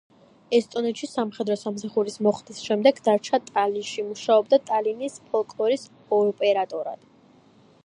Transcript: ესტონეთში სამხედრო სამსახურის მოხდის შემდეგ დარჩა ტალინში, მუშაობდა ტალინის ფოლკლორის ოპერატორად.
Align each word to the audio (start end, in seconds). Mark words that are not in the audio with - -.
ესტონეთში 0.59 1.09
სამხედრო 1.09 1.57
სამსახურის 1.63 2.17
მოხდის 2.27 2.61
შემდეგ 2.69 3.03
დარჩა 3.09 3.41
ტალინში, 3.51 4.07
მუშაობდა 4.09 4.61
ტალინის 4.71 5.21
ფოლკლორის 5.29 5.87
ოპერატორად. 6.21 7.09